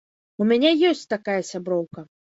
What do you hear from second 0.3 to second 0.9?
У мяне